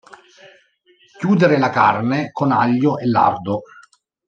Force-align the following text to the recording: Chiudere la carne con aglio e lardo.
Chiudere 1.19 1.59
la 1.59 1.69
carne 1.69 2.31
con 2.31 2.51
aglio 2.51 2.97
e 2.97 3.05
lardo. 3.05 3.61